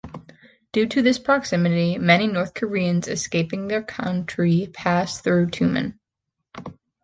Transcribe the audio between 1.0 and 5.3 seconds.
this proximity, many North Koreans escaping their country pass